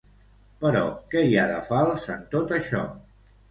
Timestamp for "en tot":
2.17-2.57